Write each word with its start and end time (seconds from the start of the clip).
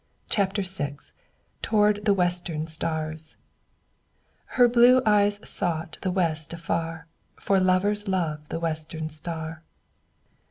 CHAPTER 0.31 0.63
VI 0.63 0.95
TOWARD 1.61 2.05
THE 2.05 2.13
WESTERN 2.15 2.65
STARS 2.65 3.35
Her 4.57 4.67
blue 4.67 5.03
eyes 5.05 5.39
sought 5.47 5.99
the 6.01 6.09
west 6.09 6.53
afar, 6.53 7.05
For 7.35 7.59
lovers 7.59 8.07
love 8.07 8.49
the 8.49 8.59
western 8.59 9.09
star. 9.09 9.61